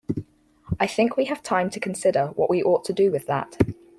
I 0.79 0.87
think 0.87 1.15
we 1.15 1.25
have 1.25 1.43
time 1.43 1.69
to 1.69 1.79
consider 1.79 2.29
what 2.29 2.49
we 2.49 2.63
ought 2.63 2.83
to 2.85 2.91
do 2.93 3.11
with 3.11 3.27
that. 3.27 3.55